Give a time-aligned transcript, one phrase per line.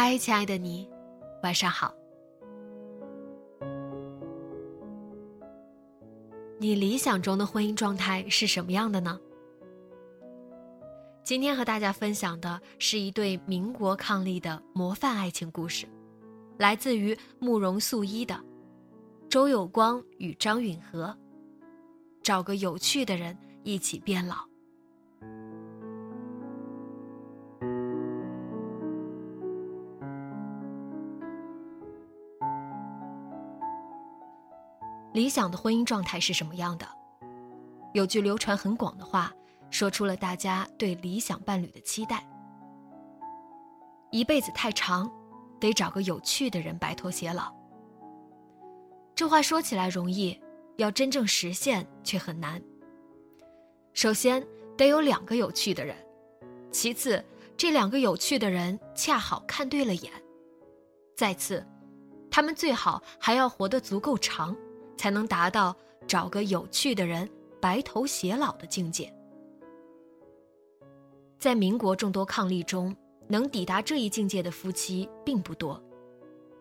[0.00, 0.88] 嗨，亲爱的你，
[1.42, 1.92] 晚上好。
[6.60, 9.18] 你理想中的婚姻状态是什么样的呢？
[11.24, 15.84] 今天和大家分享的是一对民国伉俪的模范爱情故事，
[16.58, 18.40] 来自于慕容素一的
[19.28, 21.12] 周有光与张允和。
[22.22, 24.36] 找个有趣的人一起变老。
[35.18, 36.86] 理想的婚姻状态是什么样的？
[37.92, 39.34] 有句流传很广的话，
[39.68, 42.24] 说出了大家对理想伴侣的期待：
[44.12, 45.10] 一辈子太长，
[45.58, 47.52] 得找个有趣的人白头偕老。
[49.16, 50.40] 这话说起来容易，
[50.76, 52.62] 要真正实现却很难。
[53.94, 54.46] 首先
[54.76, 55.96] 得有两个有趣的人，
[56.70, 57.24] 其次
[57.56, 60.12] 这两个有趣的人恰好看对了眼，
[61.16, 61.66] 再次，
[62.30, 64.56] 他们最好还要活得足够长。
[64.98, 65.74] 才能达到
[66.06, 67.26] 找个有趣的人
[67.58, 69.10] 白头偕老的境界。
[71.38, 72.94] 在民国众多伉俪中，
[73.28, 75.80] 能抵达这一境界的夫妻并不多。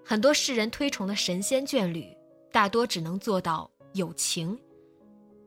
[0.06, 2.06] 很多世人推崇的神仙眷侣，
[2.52, 4.58] 大多只能做到有情。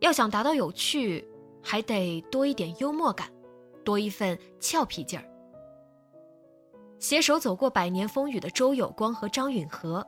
[0.01, 1.27] 要想达到有趣，
[1.63, 3.31] 还得多一点幽默感，
[3.85, 5.25] 多一份俏皮劲儿。
[6.99, 10.07] 携手走过百年风雨的周有光和张允和。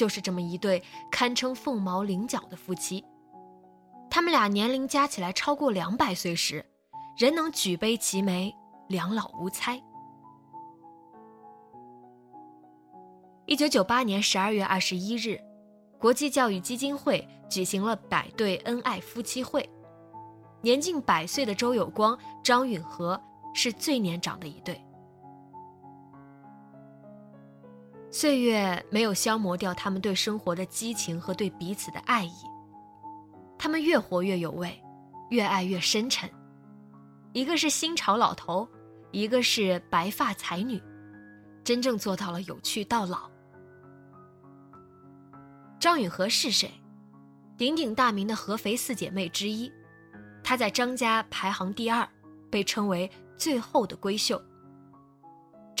[0.00, 3.04] 就是这么一对堪称凤毛麟角的夫妻，
[4.08, 6.64] 他们俩年龄加起来超过两百岁时，
[7.18, 8.50] 仍能举杯齐眉，
[8.88, 9.78] 两老无猜。
[13.44, 15.38] 一九九八年十二月二十一日，
[15.98, 19.68] 国际教育基金会举行了百对恩爱夫妻会，
[20.62, 23.20] 年近百岁的周有光、张允和
[23.52, 24.82] 是最年长的一对。
[28.12, 32.32] 岁月没有消磨掉他们对生活的激情和对彼此的爱意，
[33.56, 34.82] 他们越活越有味，
[35.30, 36.28] 越爱越深沉。
[37.32, 38.68] 一个是新潮老头，
[39.12, 40.82] 一个是白发才女，
[41.62, 43.30] 真正做到了有趣到老。
[45.78, 46.68] 张允和是谁？
[47.56, 49.70] 鼎鼎大名的合肥四姐妹之一，
[50.42, 52.08] 她在张家排行第二，
[52.50, 54.42] 被称为最后的闺秀。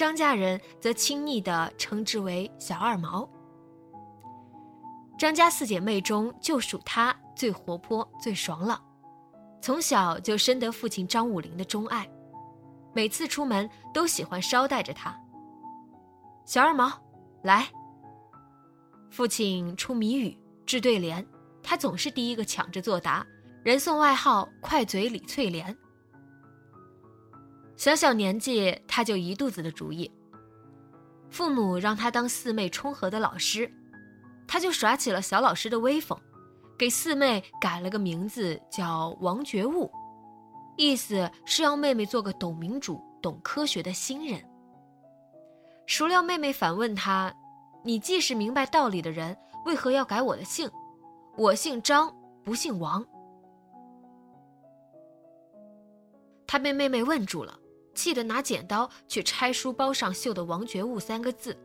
[0.00, 3.28] 张家人则亲昵地称之为“小二毛”。
[5.20, 8.82] 张家四姐妹中，就属她最活泼、最爽朗，
[9.60, 12.10] 从小就深得父亲张武龄的钟爱，
[12.94, 15.14] 每次出门都喜欢捎带着她。
[16.46, 16.90] 小二毛，
[17.42, 17.68] 来。
[19.10, 20.34] 父亲出谜语、
[20.64, 21.22] 制对联，
[21.62, 23.22] 她总是第一个抢着作答，
[23.62, 25.76] 人送外号“快嘴李翠莲”。
[27.80, 30.12] 小小年纪，他就一肚子的主意。
[31.30, 33.72] 父母让他当四妹冲和的老师，
[34.46, 36.20] 他就耍起了小老师的威风，
[36.78, 39.90] 给四妹改了个名字叫王觉悟，
[40.76, 44.38] 意思是要妹妹做个懂民主、懂科学的新人。
[45.86, 47.34] 孰料妹妹反问他
[47.82, 49.34] ：“你既是明白道理的人，
[49.64, 50.70] 为何要改我的姓？
[51.34, 53.02] 我姓张，不姓王。”
[56.46, 57.56] 他被妹妹问住了。
[57.94, 61.56] 气得拿剪刀去拆书包上绣的“王觉悟”三个字，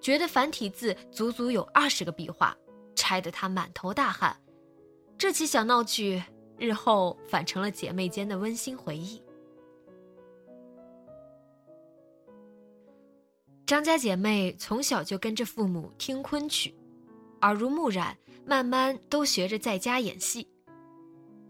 [0.00, 2.56] 觉得繁体字足足有二十个笔画，
[2.94, 4.36] 拆得他满头大汗。
[5.16, 6.22] 这起小闹剧
[6.58, 9.22] 日后反成了姐妹间的温馨回忆。
[13.66, 16.74] 张家姐妹从小就跟着父母听昆曲，
[17.40, 18.14] 耳濡目染，
[18.44, 20.46] 慢慢都学着在家演戏。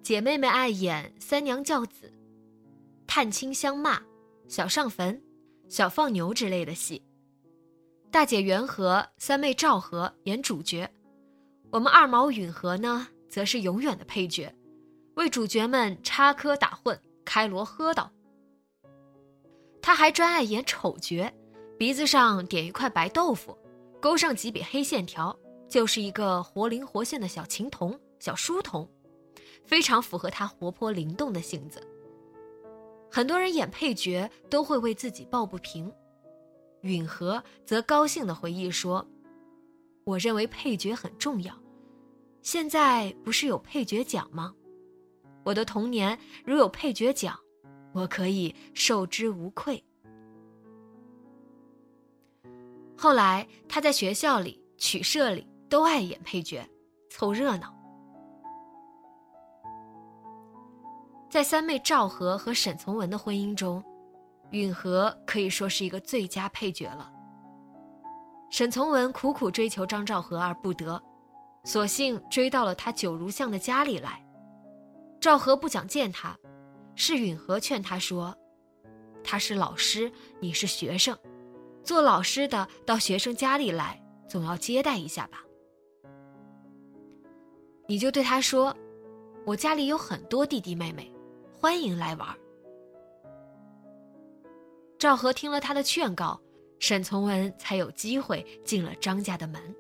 [0.01, 2.13] 姐妹们爱演三娘教子。
[3.17, 4.03] 探亲相骂、
[4.49, 5.23] 小上坟、
[5.69, 7.01] 小放牛之类的戏。
[8.11, 10.91] 大姐元和、三妹赵和演主角，
[11.71, 14.53] 我们二毛允和呢，则是永远的配角，
[15.15, 18.11] 为主角们插科打诨、开锣喝道。
[19.81, 21.33] 他还专爱演丑角，
[21.79, 23.57] 鼻子上点一块白豆腐，
[24.01, 25.39] 勾上几笔黑线条，
[25.69, 28.91] 就是一个活灵活现的小琴童、小书童，
[29.65, 31.81] 非常符合他活泼灵动的性子。
[33.15, 35.89] 很多人演配角都会为自己抱不平。
[36.81, 39.07] 允和则高兴地回忆说
[40.03, 41.55] ：“我认为配角很重要，
[42.43, 44.53] 现在不是有配角奖吗？
[45.45, 47.39] 我的童年如有配角奖，
[47.93, 49.81] 我可以受之无愧。”
[52.99, 56.69] 后来他在学校里、曲社里都爱演配角，
[57.11, 57.74] 凑热闹。
[61.35, 63.83] 在三妹赵和和沈从文的婚姻中。
[64.53, 67.11] 允和可以说是一个最佳配角了。
[68.53, 71.03] 沈从文苦苦追求张兆和而不得，
[71.65, 74.25] 索性追到了他九如巷的家里来。
[75.21, 76.39] 赵和不想见他，
[76.95, 78.33] 是允和劝他说
[79.25, 81.19] ：“他是老师，你是学生，
[81.83, 85.41] 做老师的到学生家里来，总要接待一下吧。
[87.89, 88.73] 你就对他说，
[89.45, 91.13] 我家里有很多弟弟妹妹，
[91.65, 92.29] 欢迎来玩。”
[95.01, 96.39] 赵和听了他的劝告，
[96.79, 99.75] 沈从文才有机会进了张家的门。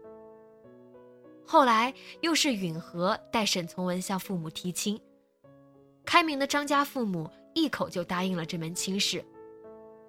[1.46, 1.92] 后来
[2.22, 4.98] 又是允和带沈从文向父母提亲，
[6.06, 9.22] 开明的张家父母一口就答应了这门亲事，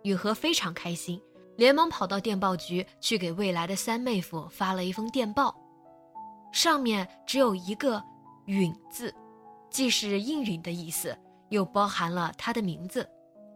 [0.04, 1.22] 允和非常开心，
[1.58, 5.54] 连忙跑到电报局去给未来的三妹夫发了一封电报，
[6.54, 8.02] 上面只有一个
[8.48, 9.14] “允”字，
[9.70, 11.14] 既是应允的意思，
[11.50, 13.10] 又包含了他的名字，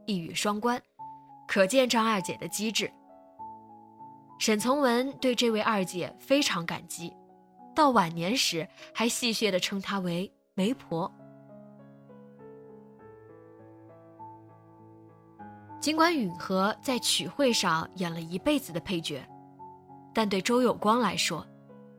[0.05, 0.81] 一语双关。
[1.47, 2.91] 可见张二姐的机智。
[4.37, 7.13] 沈从文对这位二姐非常感激，
[7.75, 11.11] 到晚年时还戏谑地称她为“媒婆”。
[15.81, 19.27] 尽管允和在曲会上演了一辈子的配角，
[20.13, 21.45] 但对周有光来说，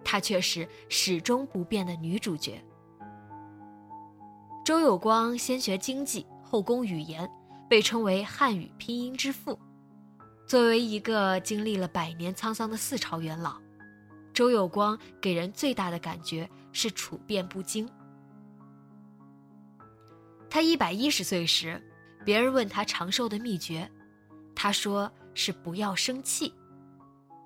[0.04, 2.62] 她却是始终不变的女主角。
[4.64, 7.30] 周有光先学经济，后攻语言。
[7.68, 9.56] 被称为汉语拼音之父。
[10.44, 13.60] 作为一个经历了百年沧桑的四朝元老，
[14.34, 17.88] 周有光给人最大的感觉是处变不惊。
[20.50, 21.80] 他一百一十岁时，
[22.24, 23.88] 别人问他长寿的秘诀，
[24.52, 26.52] 他说是不要生气，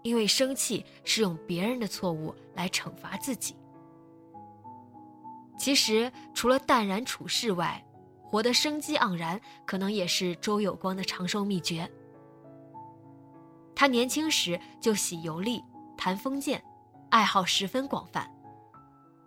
[0.02, 3.54] 因为生气是用别人的错误来惩罚自己。
[5.56, 7.84] 其实，除了淡然处事外，
[8.22, 11.90] 活得生机盎然，可能也是周有光的长寿秘诀。
[13.74, 15.62] 他年轻时就喜游历、
[15.96, 16.62] 弹封建，
[17.10, 18.28] 爱好十分广泛。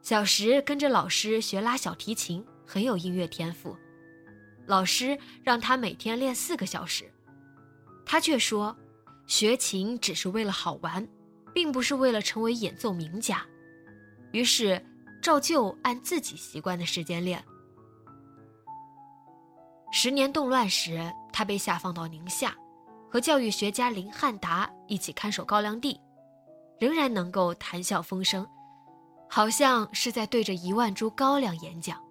[0.02, 3.76] 小时跟着老师学拉小提琴，很有音乐天赋。
[4.66, 7.12] 老师让他每天练四个小时，
[8.06, 8.76] 他却说，
[9.26, 11.08] 学琴只是为了好玩，
[11.54, 13.46] 并不是为了成为演奏名家。
[14.32, 14.86] 于是，
[15.28, 17.44] 照旧按自己习惯的时间练。
[19.92, 22.56] 十年动乱时，他被下放到宁夏，
[23.12, 26.00] 和教育学家林汉达一起看守高粱地，
[26.80, 28.48] 仍然能够谈笑风生，
[29.30, 32.02] 好像是在对着一万株高粱演讲。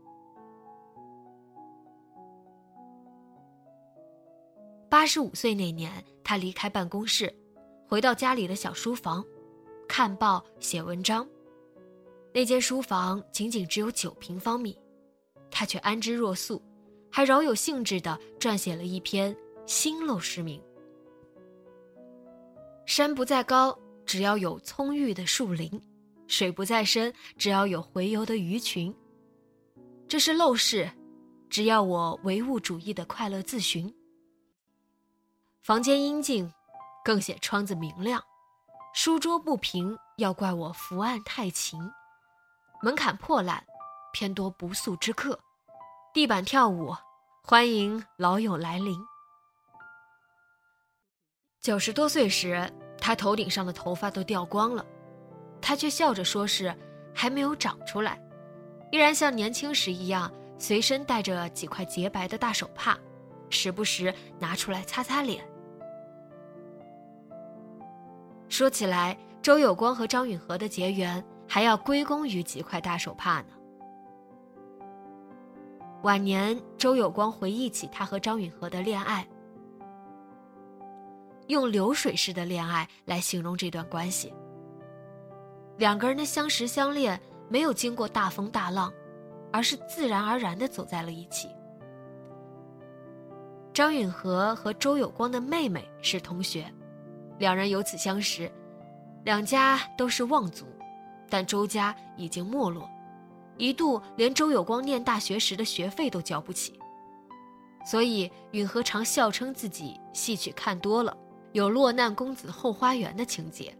[4.91, 7.35] 八十五岁那年，他离开办公室，
[7.89, 9.25] 回到家里的小书房，
[9.89, 11.27] 看报写文章。
[12.37, 14.79] 那间书房仅仅只有九平方米，
[15.51, 16.63] 他却安之若素。
[17.11, 19.35] 还饶有兴致地撰写了一篇
[19.67, 20.61] 《新陋室铭》。
[22.85, 23.75] 山不在高，
[24.05, 25.81] 只要有葱郁的树林；
[26.27, 28.95] 水不在深，只要有洄游的鱼群。
[30.07, 30.91] 这是陋室，
[31.49, 33.91] 只要我唯物主义的快乐自寻。
[35.63, 36.53] 房间阴静，
[37.03, 38.21] 更显窗子明亮；
[38.93, 41.81] 书桌不平，要怪我伏案太勤；
[42.83, 43.65] 门槛破烂，
[44.13, 45.35] 偏多不速之客；
[46.13, 46.95] 地板跳舞。
[47.43, 48.99] 欢迎老友来临。
[51.61, 54.85] 九十多岁时，他头顶上的头发都掉光了，
[55.61, 56.75] 他却笑着说是
[57.15, 58.21] 还没有长出来，
[58.93, 62.99] 依然像年轻时一样，随身带着几块洁白的大手帕，
[63.49, 65.49] 时不时拿出来擦擦脸。
[68.49, 73.49] 说起来，周有光和张允和的结缘，还要归功于几块大手帕呢。
[76.03, 79.27] 晚年，周有光回忆起他和张允和的恋爱，
[81.49, 84.33] 用“流水式的恋爱”来形容这段关系。
[85.79, 88.93] 两个人的相识相恋没有经过大风大浪，
[89.53, 91.49] 而是自然而然的走在了一起。
[93.75, 96.65] 张允和和周有光的妹妹是同学，
[97.39, 98.51] 两人由此相识。
[99.25, 100.67] 两家都是望族，
[101.29, 102.89] 但周家已经没落，
[103.57, 106.79] 一度连周有光念大学时的学费都交不起。
[107.85, 111.17] 所以允和常笑称自己戏曲看多了，
[111.53, 113.77] 有落难公子后花园的情节。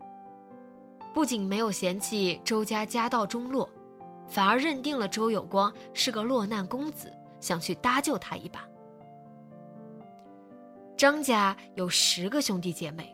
[1.13, 3.69] 不仅没有嫌弃周家家道中落，
[4.29, 8.65] 反而认定了周有光是个落难公子，想去搭救他一把。
[10.97, 13.13] 张家有十个兄弟姐妹。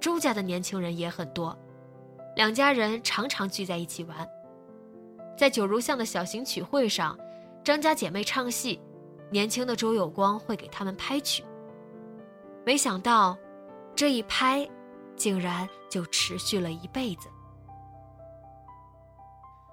[0.00, 1.56] 周家的年轻人也很多，
[2.36, 4.28] 两家人常常聚在一起玩。
[5.36, 7.18] 在九如巷的小型曲会上，
[7.64, 8.80] 张家姐妹唱戏，
[9.30, 11.44] 年轻的周有光会给他们拍曲。
[12.64, 13.36] 没想到，
[13.94, 14.68] 这一拍，
[15.16, 17.28] 竟然就持续了一辈子。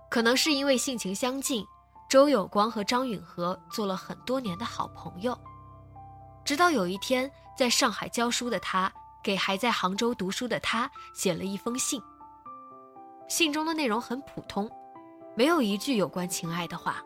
[0.10, 1.66] 可能是因为性情相近，
[2.10, 5.38] 周有光和张允和做了很多年的好朋友。
[6.44, 8.92] 直到有一天，在上海教书的他。
[9.24, 12.02] 给还在杭州读书的他写了一封信。
[13.32, 14.70] 信中的内容很普通，
[15.36, 17.02] 没有一句有关情爱的话。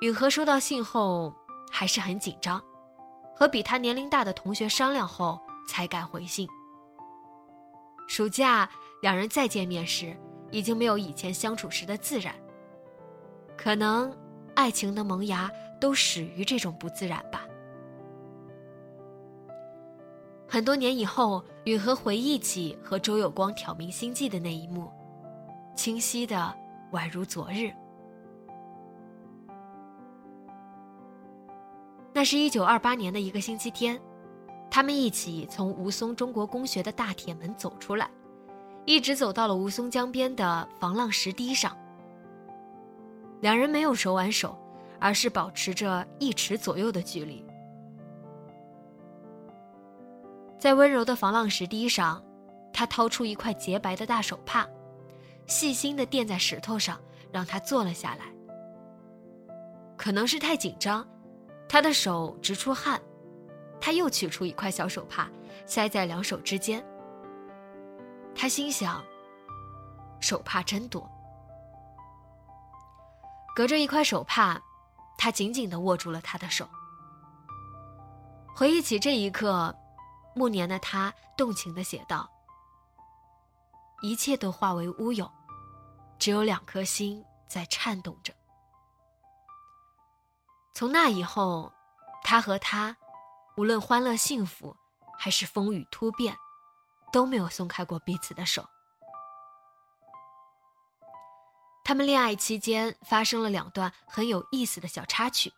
[0.00, 1.32] 允和收到信后
[1.70, 2.60] 还是很紧张，
[3.36, 6.48] 和比他年龄大的同学商量后才敢回信。
[8.08, 8.68] 暑假
[9.00, 10.16] 两人再见面时，
[10.50, 12.34] 已经没有以前相处时的自然。
[13.56, 14.12] 可能
[14.56, 15.48] 爱情的萌芽
[15.80, 17.46] 都始于这种不自然吧。
[20.54, 24.88] 很多年以后，允和回忆起和周有光挑明心计的那一幕，
[25.74, 26.54] 清晰的
[26.92, 27.72] 宛如昨日。
[32.12, 34.00] 那是一九二八年的一个星期天，
[34.70, 38.08] 他们一起从吴淞中国公学的大铁门走出来，
[38.86, 41.76] 一直走到了吴淞江边的防浪石堤上。
[43.40, 44.56] 两人没有手挽手，
[45.00, 47.44] 而是保持着一尺左右的距离。
[50.64, 52.24] 在温柔的防浪石堤上，
[52.72, 54.66] 他掏出一块洁白的大手帕，
[55.46, 56.98] 细心地垫在石头上，
[57.30, 58.24] 让他坐了下来。
[59.94, 61.06] 可能是太紧张，
[61.68, 62.98] 他的手直出汗。
[63.78, 65.28] 他又取出一块小手帕，
[65.66, 66.82] 塞在两手之间。
[68.34, 69.04] 他心想：
[70.18, 71.06] 手帕真多。
[73.54, 74.58] 隔着一块手帕，
[75.18, 76.66] 他紧紧地握住了他的手。
[78.56, 79.76] 回忆起这一刻。
[80.34, 82.28] 暮年的他动情地写道
[84.02, 85.30] ：“一切都化为乌有，
[86.18, 88.34] 只有两颗心在颤动着。
[90.74, 91.72] 从那以后，
[92.24, 92.96] 他和他，
[93.56, 94.76] 无论欢乐幸福，
[95.16, 96.36] 还是风雨突变，
[97.12, 98.68] 都没有松开过彼此的手。
[101.84, 105.52] 他们恋爱期间发生了两段很有意思的小插曲。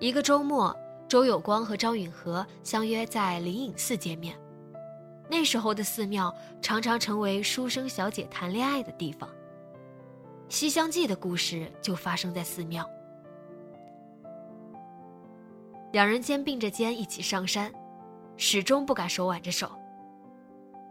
[0.00, 0.76] 一个周末。”
[1.14, 4.36] 周有光和张允和相约在灵隐寺见面。
[5.30, 9.30] 那时候的寺庙常常成为书生小姐谈恋爱的地方。
[10.48, 12.84] 《西厢记》的故事就发生在寺庙。
[15.92, 17.72] 两人肩并着肩一起上山，
[18.36, 19.70] 始终不敢手挽着手。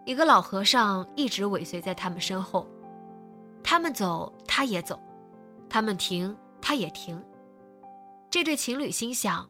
[0.05, 2.65] 一个老和尚一直尾随在他们身后，
[3.61, 4.95] 他们走，他也走；
[5.69, 7.21] 他们停，他也停。
[8.29, 9.49] 这对情侣心想。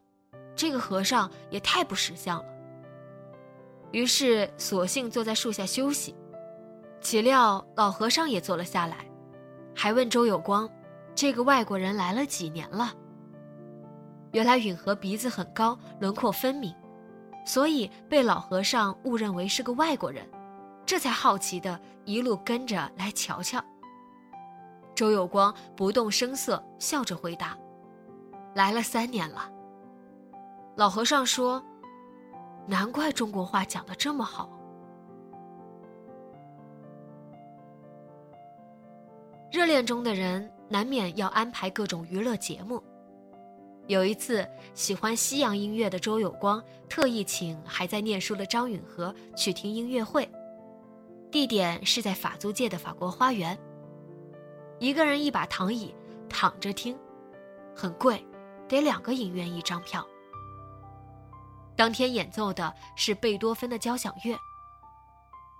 [0.55, 2.45] 这个和尚也太不识相了。
[3.91, 6.15] 于是索性坐在树下休息。
[7.01, 9.05] 岂料老和尚也坐了下来，
[9.75, 10.69] 还问周有光
[11.13, 12.93] ：“这个外国人来了几年了？”
[14.31, 16.73] 原来允和鼻子很高，轮廓分明，
[17.45, 20.25] 所以被老和尚误认为是个外国人，
[20.85, 23.61] 这才好奇的一路跟着来瞧瞧。
[24.95, 27.57] 周有光不动声色，笑着回答
[28.55, 29.51] ：“来了三年了。”
[30.75, 31.63] 老和尚说
[32.67, 34.49] ：“难怪中国话讲的这么好。”
[39.51, 42.81] 热恋中的人难免要安排各种娱乐节目。
[43.85, 50.27] 有一次，喜欢西洋音乐的周有光特意请还在念书的张允和去听音乐会，
[51.29, 53.55] 地点是在法租界的法国花园。
[54.79, 55.93] 一个人一把躺椅，
[56.27, 56.97] 躺着听，
[57.75, 58.25] 很贵，
[58.67, 60.03] 得两个影院一张票。
[61.75, 64.37] 当天演奏的是贝多芬的交响乐。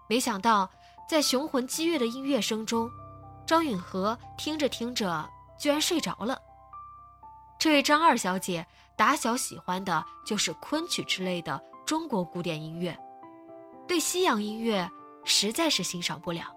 [0.07, 0.69] 没想到，
[1.09, 2.89] 在雄浑激越的音乐声中，
[3.45, 6.39] 张允和听着听着居然睡着了。
[7.57, 8.65] 这位张二小姐
[8.97, 12.97] 打小喜欢的就是昆曲之类的中国古典音乐，
[13.87, 14.89] 对西洋音乐
[15.23, 16.53] 实在是欣赏不了。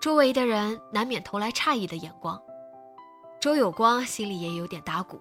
[0.00, 2.40] 周围的人难免投来诧异的眼光，
[3.40, 5.20] 周有光心里也有点打鼓，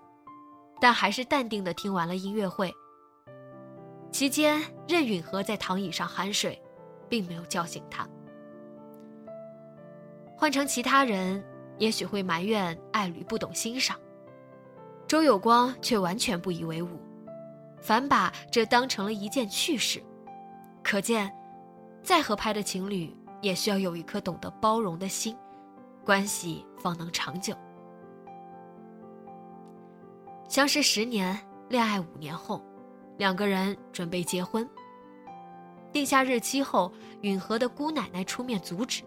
[0.80, 2.74] 但还是淡定的听完了音乐会。
[4.12, 6.62] 期间，任允和在躺椅上酣睡，
[7.10, 8.08] 并没有叫醒他。
[10.36, 11.44] 换成其他人，
[11.78, 14.00] 也许会埋怨爱侣不懂欣赏。
[15.08, 17.00] 周有光却完全不以为忤，
[17.82, 20.04] 反把这当成了一件趣事。
[20.84, 21.32] 可见，
[22.04, 25.36] 再合拍的情侣也需要有一颗懂得包容的心，
[26.06, 27.56] 关系方能长久。
[30.58, 32.60] 相识十年，恋爱五年后。
[33.20, 34.68] 两个人准备结婚。
[35.94, 39.04] 定下日期后，允和的姑奶奶出面阻止，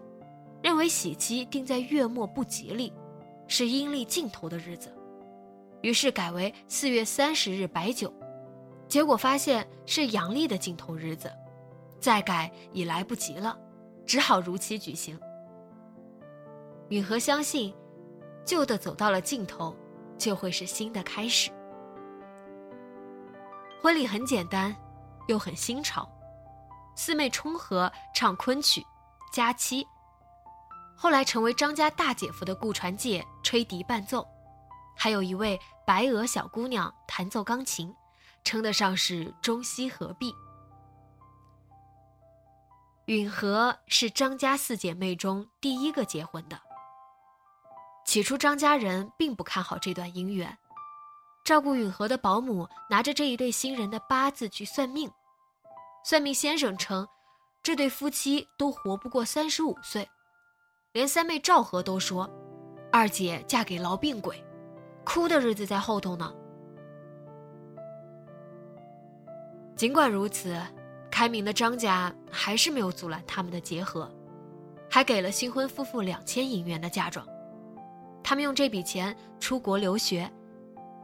[0.63, 2.93] 认为喜期定在月末不吉利，
[3.49, 4.95] 是阴历尽头的日子，
[5.81, 8.13] 于是改为四月三十日摆酒。
[8.87, 11.29] 结果发现是阳历的尽头日子，
[11.99, 13.59] 再改已来不及了，
[14.05, 15.19] 只好如期举行。
[16.87, 17.73] 允和相信，
[18.45, 19.75] 旧的走到了尽头，
[20.21, 21.49] 就会是新的开始。
[23.81, 24.75] 婚礼很简单，
[25.27, 26.07] 又很新潮。
[26.95, 28.85] 四妹冲和唱昆曲，
[29.33, 29.87] 佳期。
[30.95, 34.27] 后来成为张家大姐夫的顾传介吹笛伴奏，
[34.95, 37.91] 还有一位白鹅小姑娘弹奏钢琴，
[38.43, 40.31] 称得上是中西合璧。
[43.05, 46.61] 允和是张家四姐妹中第一个结婚的。
[48.11, 50.57] 起初张家人并不看好这段姻缘。
[51.45, 55.09] 照顾允和的保姆拿着这一对新人的八字去算命，
[56.03, 57.07] 算命先生称，
[57.63, 60.05] 这对夫妻都活不过三十五岁，
[60.91, 62.29] 连三妹赵和都说，
[62.91, 64.43] 二姐嫁给痨病鬼，
[65.05, 66.33] 哭的日子在后头呢。
[69.77, 70.61] 尽管如此，
[71.09, 74.13] 开明的张家还是没有阻拦他们的结合，
[74.89, 77.25] 还给了新婚夫妇两千银元的嫁妆，
[78.23, 80.31] 他们用这笔钱出国留学。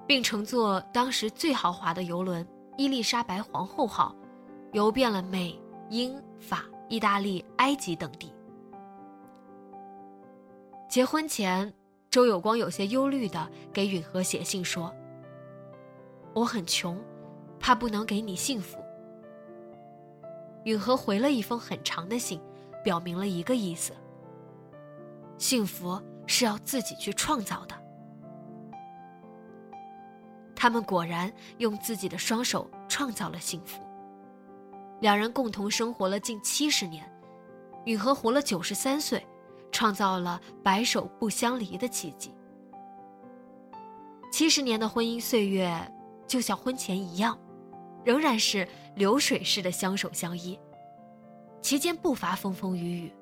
[0.07, 2.47] 并乘坐当时最豪华的游轮
[2.79, 4.15] “伊丽莎白皇后号”，
[4.71, 5.53] 游遍了美、
[5.89, 8.33] 英、法、意大利、埃及等地。
[10.89, 11.73] 结婚前，
[12.09, 14.95] 周有光有些忧虑地给允和写信说
[16.33, 16.97] ：“我很穷，
[17.59, 18.77] 怕不能给你幸福。”
[20.63, 22.39] 允和回了一封很长的信，
[22.81, 23.91] 表明了一个意思：
[25.37, 27.75] 幸福是要自己去创造的。
[30.55, 33.81] 他们果然用自己的双手创造了幸福。
[34.99, 37.07] 两人共同生活了近七十年，
[37.85, 39.25] 允和活了九十三岁，
[39.71, 42.33] 创造了白首不相离的奇迹。
[44.31, 45.91] 七十年的婚姻岁月，
[46.27, 47.37] 就像婚前一样，
[48.03, 50.59] 仍然是流水似的相守相依。
[51.61, 53.13] 期间不乏风风雨雨。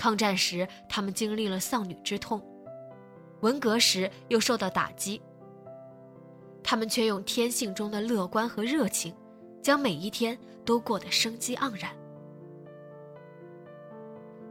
[0.00, 2.40] 抗战时，他们经历了丧女之痛；
[3.42, 5.20] 文革时，又受到打击。
[6.64, 9.14] 他们却用天性中的乐观和热情，
[9.62, 11.94] 将每一天都过得生机盎然。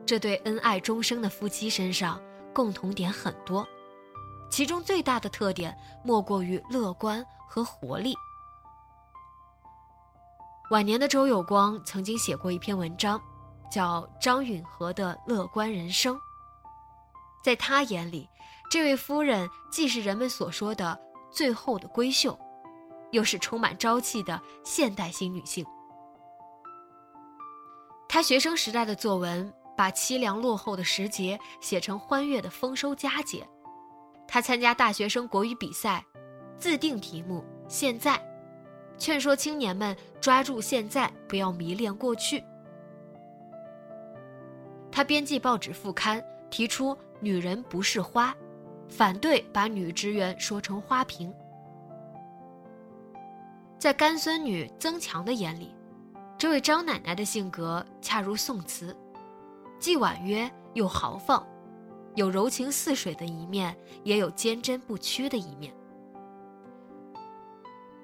[0.06, 2.22] 这对恩爱终生的夫妻身上
[2.54, 3.68] 共同点很多，
[4.52, 8.14] 其中最大的特点莫过于乐观和活力。
[10.70, 13.20] 晚年的周有光曾经写过一篇文章，
[13.70, 16.16] 叫《张允和的乐观人生》。
[17.44, 18.28] 在他眼里，
[18.70, 21.00] 这位夫人既是人们所说的。
[21.32, 22.36] 最后的闺秀，
[23.12, 25.64] 又是充满朝气的现代型女性。
[28.08, 33.48] 她学生时代的作文，把凄凉落后的时节写成欢悦的丰收佳节。
[34.28, 36.04] 她参加大学生国语比赛，
[36.58, 38.20] 自定题目“现在”，
[38.98, 42.44] 劝说青年们抓住现在，不要迷恋过去。
[45.00, 48.36] 他编辑报纸副刊，提出“女人不是花”。
[48.90, 51.34] 反对把女职员说成花瓶。
[53.78, 55.74] 在干孙女曾强的眼里，
[56.38, 58.94] 这位张奶奶的性格恰如宋词，
[59.80, 61.48] 既婉约又豪放，
[62.16, 65.74] 有柔情似水的一面，也有坚贞不屈的一面。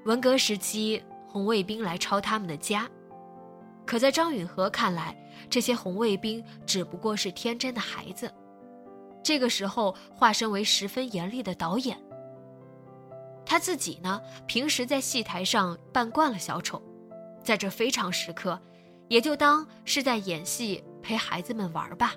[0.06, 2.90] 文革时期，红卫兵来抄他们的家，
[3.86, 5.14] 可在张允和看来，
[5.50, 8.34] 这些红卫兵只不过是天真的孩子。
[9.24, 12.00] 这个时候，化身为十分严厉的导演。
[13.46, 16.82] 他自己呢，平时在戏台上扮惯了小丑，
[17.44, 18.60] 在这非常时刻，
[19.08, 22.14] 也就当是在演戏，陪孩子们玩吧。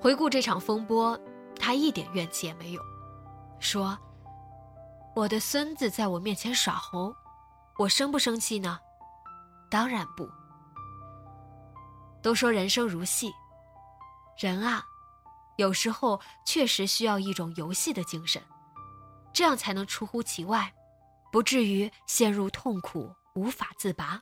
[0.00, 1.18] 回顾这场风波，
[1.56, 2.80] 他一点怨气也没有，
[3.58, 3.98] 说
[5.14, 7.14] ：“我的孙子在我面前耍猴，
[7.76, 8.78] 我生不生气呢？
[9.70, 10.28] 当然不。
[12.20, 13.32] 都说人生如戏，
[14.38, 14.84] 人啊，
[15.56, 18.42] 有时候确实需要一种游戏的精神，
[19.32, 20.74] 这样才能出乎其外，
[21.32, 24.20] 不至于陷入痛苦无法自拔。”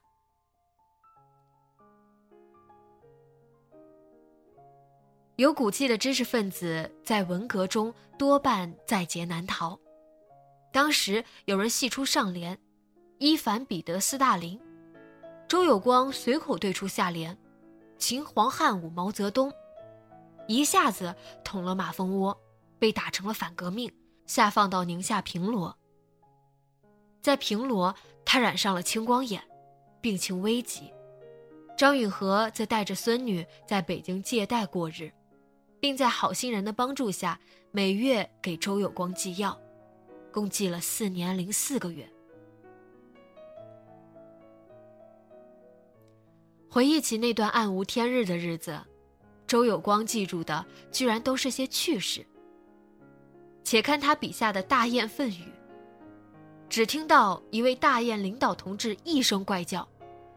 [5.35, 9.79] 有骨气的知识分子在文革中多半在劫难逃。
[10.73, 12.59] 当时有人戏出上联
[13.19, 14.61] ：“伊凡彼得斯大林。”
[15.49, 17.37] 周有光随口对出下联
[17.99, 19.51] ：“秦皇汉武毛泽东。”
[20.47, 22.39] 一下子捅了马蜂窝，
[22.79, 23.91] 被打成了反革命，
[24.27, 25.77] 下放到宁夏平罗。
[27.23, 29.43] 在平罗，他染上了青光眼，
[30.01, 30.93] 病情危急。
[31.77, 35.13] 张允和则带着孙女在北京借贷过日。
[35.81, 37.39] 并在好心人的帮助下，
[37.71, 39.57] 每月给周有光寄药，
[40.33, 42.13] 共寄了四年零四个月。
[46.71, 48.79] 回忆起那段暗无天日的日子，
[49.47, 52.27] 周有光记住的居然都是些趣事。
[53.65, 55.53] 且看他笔下的大雁粪语，
[56.69, 59.87] 只听到一位大雁领导同志一声怪叫，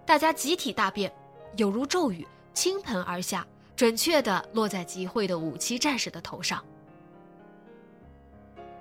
[0.06, 1.12] 大家集体大便，
[1.58, 3.46] 有如骤雨倾盆而下。
[3.74, 6.64] 准确地落在集会的五七战士的头上。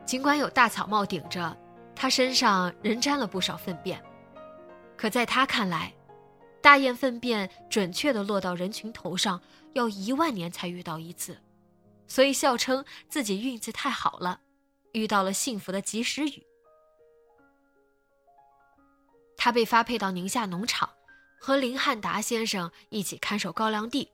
[0.05, 1.57] 尽管有大草帽顶着，
[1.97, 3.99] 他身上仍沾了不少粪便，
[4.99, 5.91] 可在他看来，
[6.63, 9.41] 大雁粪便准确地落到人群头上
[9.73, 11.39] 要一万年才遇到一次，
[12.07, 14.41] 所以笑称自己运气太好了，
[14.93, 16.47] 遇到了幸福的及时雨。
[19.37, 20.91] 他被发配到宁夏农场，
[21.41, 24.11] 和林汉达先生一起看守高粱地。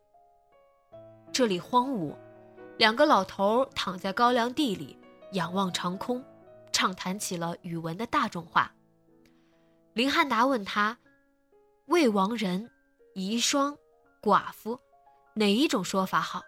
[1.33, 2.15] 这里荒芜，
[2.79, 4.97] 两个老头躺在高粱地里，
[5.33, 6.25] 仰望长空，
[6.71, 8.73] 畅谈起了语文的大众化。
[9.95, 10.97] 林汉达问他
[11.87, 12.71] ：“未亡人、
[13.15, 13.77] 遗孀、
[14.21, 14.79] 寡妇，
[15.35, 16.43] 哪一种说法好？”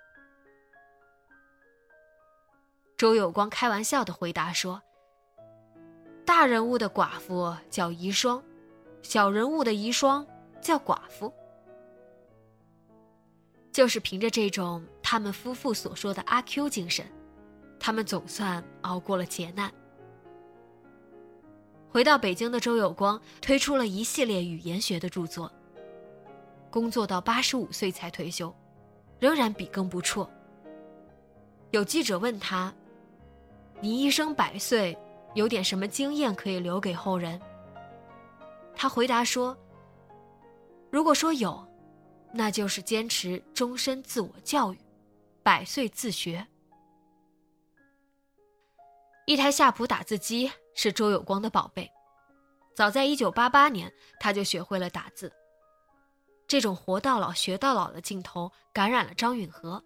[2.96, 4.82] 周有光开玩笑的回答说
[6.26, 8.42] ：“大人物的寡妇叫遗孀，
[9.02, 10.26] 小人物的遗孀
[10.60, 11.32] 叫寡妇。”
[13.70, 17.06] 就是凭着这种他们夫妇所说的阿 Q 精神，
[17.78, 19.72] 他们总算熬过了劫难。
[21.90, 25.50] 回到北京的周有光推出了一系列语言学的著作，
[26.70, 28.54] 工作到八十五岁才退休，
[29.18, 30.28] 仍然笔耕不辍。
[31.70, 32.72] 有记者问他
[33.80, 34.96] ：“你一生百岁，
[35.34, 37.40] 有点什么经验可以留给后人？”
[38.76, 39.56] 他回答说
[40.90, 41.66] ：“如果说有。”
[42.30, 44.78] 那就是坚持终身自我教育，
[45.42, 46.46] 百岁自学。
[49.24, 51.90] 一台夏普打字机是周有光的宝贝，
[52.72, 55.32] 早在1988年他就学会了打字。
[56.46, 59.82] 这种活到老学到老的劲头感染了张允和。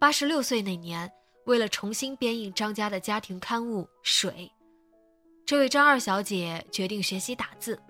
[0.00, 1.08] 八十六岁那年，
[1.44, 4.32] 为了重新编印张家的家庭刊物《水》，
[5.46, 7.80] 这位张二小姐决定学习打字。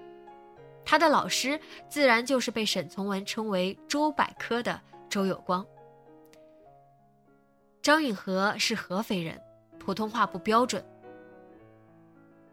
[0.85, 4.79] 她的老师自然就是被沈从文称为“周百科”的
[5.09, 5.67] 周有光。
[7.81, 9.41] 张允和是合肥人，
[9.89, 10.85] 普通话不标准，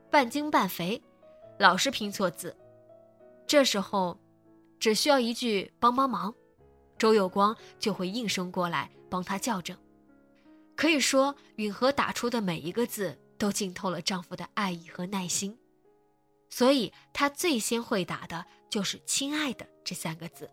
[0.10, 1.04] 半精半肥，
[1.60, 2.56] 老是拼错字。
[3.46, 4.18] 这时候，
[4.80, 6.34] 只需要一句“帮帮忙”，
[6.98, 9.78] 周有光就会应声过来帮他校正。
[10.78, 15.60] 可以说，允和打出的每一个字都浸透了丈夫的爱意和耐心。
[16.50, 20.50] 所以，她最先会打的就是“亲爱的”这三个字。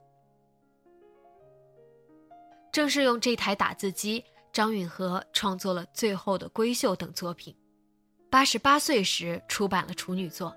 [2.72, 7.56] 正是用这台打字机，张允和创作了《最后的闺秀》等作品。
[8.30, 10.54] 八十八岁时出版了处女作。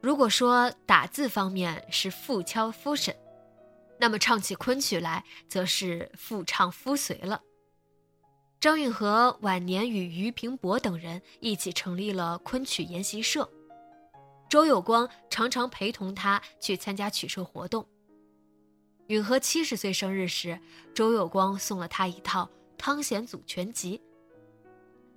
[0.00, 3.14] 如果说打字方面是妇敲夫审，
[3.98, 7.40] 那么唱起昆曲来，则是妇唱夫随了。
[8.58, 13.48] 张允和晚年与俞平伯等人一起成立了昆曲研习社，
[14.48, 17.86] 周有光常常陪同他去参加曲社活动。
[19.10, 20.56] 允和七十岁生日时，
[20.94, 22.44] 周有光送了他一套
[22.78, 23.98] 《汤显祖全集》。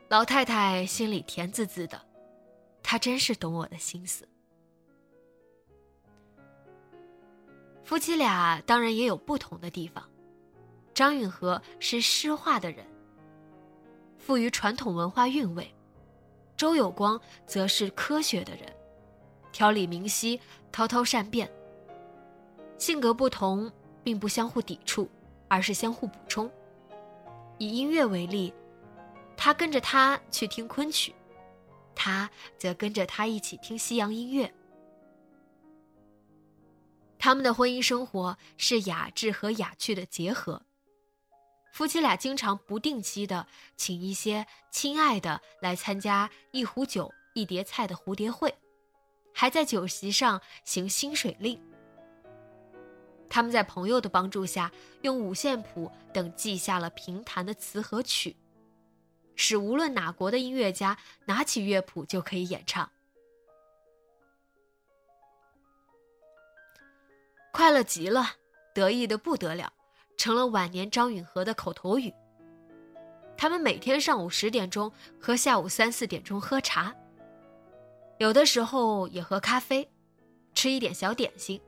[0.09, 2.01] 老太太心里甜滋滋的，
[2.81, 4.27] 她真是懂我的心思。
[7.83, 10.03] 夫妻俩当然也有不同的地方，
[10.95, 12.83] 张允和是诗画的人。
[14.17, 15.71] 富于传统文化韵味，
[16.57, 18.75] 周有光则是科学的人，
[19.51, 21.47] 条理明晰，滔滔善辩。
[22.79, 23.71] 性格不同，
[24.03, 25.09] 并不相互抵触，
[25.47, 26.51] 而是相互补充。
[27.57, 28.53] 以音乐为例，
[29.37, 31.13] 他跟着他去听昆曲，
[31.95, 34.53] 他则跟着他一起听西洋音乐。
[37.17, 40.63] 他们的婚姻生活是雅致和雅趣的结合。
[41.71, 48.53] 夫妻俩经常不定期的请一些亲爱的来参加一壶酒一碟菜的蝴蝶会，
[49.33, 51.59] 还在酒席上行薪水令。
[53.33, 58.35] 他们在朋友的帮助下，用五线谱等记下了评弹的词和曲，
[59.35, 62.87] 使无论哪国的音乐家拿起乐谱就可以演唱。
[67.51, 68.33] 快乐极了，
[68.71, 69.73] 得意的不得了，
[70.15, 72.13] 成了晚年张允和的口头语。
[73.35, 76.93] 他们每天上午十点钟和下午三四点钟喝茶，
[78.19, 79.89] 有的时候也喝咖啡，
[80.53, 81.59] 吃一点小点心。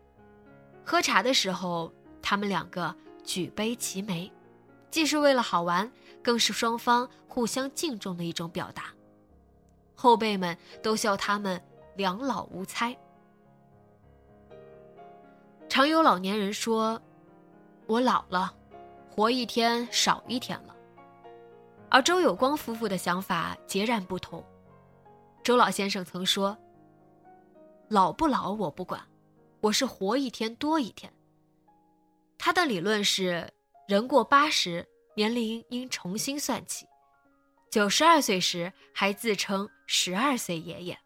[0.85, 4.31] 喝茶的时候，他们两个举杯齐眉，
[4.91, 5.91] 既是为了好玩，
[6.23, 8.93] 更是双方互相敬重的一种表达。
[9.95, 11.59] 后辈们都笑他们
[11.95, 12.95] 两老无猜。
[15.67, 17.01] 常有老年人说
[17.87, 18.53] ：“我老了，
[19.09, 20.75] 活一天少一天了。”
[21.89, 24.43] 而周有光夫妇的想法截然不同。
[25.43, 26.55] 周老先生曾说
[27.89, 29.01] ：“老不老我不管。”
[29.65, 31.11] 我是活一天多一天。
[32.37, 33.51] 他的理论是，
[33.87, 36.85] 人过八十，年龄应重新算起。
[37.71, 40.99] 九十二岁时还自称十二岁爷爷。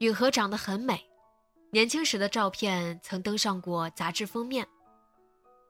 [0.00, 1.08] 允和长得很美，
[1.70, 4.68] 年轻时的照片曾登上过杂志封面。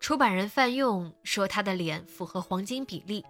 [0.01, 3.25] 出版人范用说，他的脸符合黄金比例。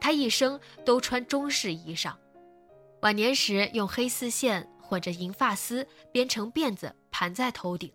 [0.00, 2.14] 他一生都穿中式衣裳。
[3.02, 7.92] 晚年时用黑丝线混着银发丝编成辫子盘在头顶，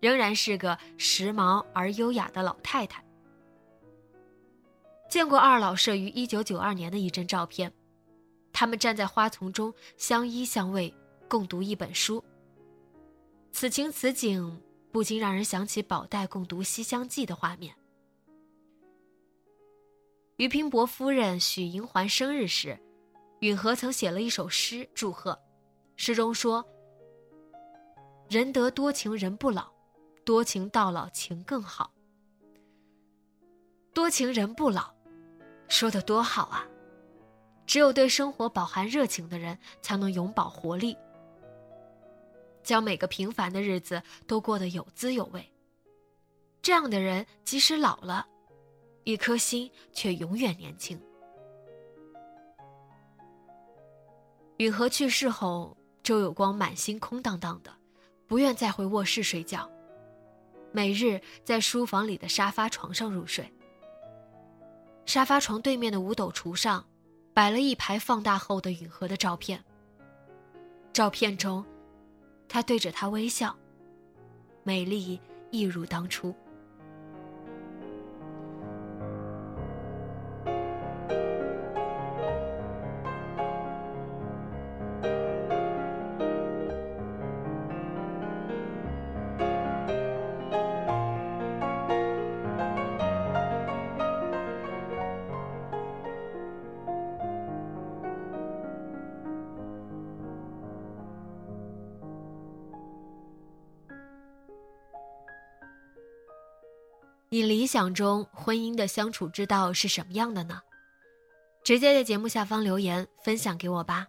[0.00, 3.04] 仍然是个时髦而优雅的老太太。
[5.10, 7.70] 见过二老摄于一九九二年的一张照片，
[8.50, 10.94] 他们站在花丛中相依相偎，
[11.28, 12.24] 共读一本书。
[13.52, 17.74] 此情此景，不禁让人想起宝黛共读《西厢记》的画面。
[20.36, 22.78] 俞平伯夫人许银环生日时。
[23.40, 25.38] 允和曾写了一首诗祝贺，
[25.96, 26.66] 诗中说
[28.28, 29.70] ：“人得多情人不老，
[30.24, 31.92] 多情到老情更好。
[33.94, 34.92] 多情人不老，
[35.68, 36.66] 说的多好啊！
[37.64, 40.96] 只有对生活饱含热情的人，才能永葆活力，
[42.62, 45.52] 将每个平凡的日子都过得有滋有味。
[46.60, 48.26] 这样的人，即使老了，
[49.04, 51.00] 一颗心却永远年轻。”
[54.58, 57.72] 允和去世后，周有光满心空荡荡的，
[58.26, 59.70] 不愿再回卧室睡觉，
[60.72, 63.52] 每日在书房里的沙发床上入睡。
[65.06, 66.84] 沙发床对面的五斗橱上，
[67.32, 69.64] 摆了一排放大后的允和的照片。
[70.92, 71.64] 照片中，
[72.48, 73.56] 他对着他微笑，
[74.64, 75.20] 美丽
[75.52, 76.34] 一如当初。
[107.68, 110.60] 想中婚姻的相处之道是什么样的呢？
[111.62, 114.06] 直接在节目下方留言分享给我吧。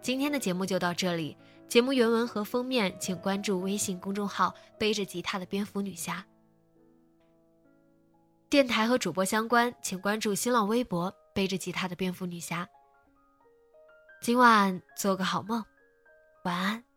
[0.00, 6.24] 今天的节目就到这里，节目原文和封面请关注微信公众号“背着吉他的蝙蝠女侠”。
[8.48, 12.66] 电台和主播相关，请关注新浪微博“背着吉他的蝙蝠女侠”。
[14.22, 15.62] 今晚做个好梦，
[16.44, 16.87] 晚安。